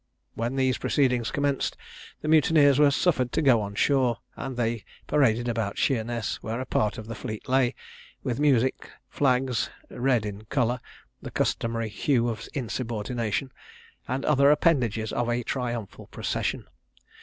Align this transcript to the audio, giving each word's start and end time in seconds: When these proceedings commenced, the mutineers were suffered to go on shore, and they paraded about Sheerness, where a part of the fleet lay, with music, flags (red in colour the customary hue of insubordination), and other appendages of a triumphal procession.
When 0.33 0.55
these 0.55 0.79
proceedings 0.79 1.29
commenced, 1.29 1.77
the 2.21 2.27
mutineers 2.27 2.79
were 2.79 2.89
suffered 2.89 3.31
to 3.33 3.41
go 3.43 3.61
on 3.61 3.75
shore, 3.75 4.17
and 4.35 4.57
they 4.57 4.83
paraded 5.05 5.47
about 5.47 5.77
Sheerness, 5.77 6.41
where 6.41 6.59
a 6.59 6.65
part 6.65 6.97
of 6.97 7.05
the 7.05 7.13
fleet 7.13 7.47
lay, 7.47 7.75
with 8.23 8.39
music, 8.39 8.89
flags 9.09 9.69
(red 9.91 10.25
in 10.25 10.45
colour 10.45 10.79
the 11.21 11.29
customary 11.29 11.89
hue 11.89 12.29
of 12.29 12.47
insubordination), 12.55 13.51
and 14.07 14.25
other 14.25 14.49
appendages 14.49 15.13
of 15.13 15.29
a 15.29 15.43
triumphal 15.43 16.07
procession. 16.07 16.65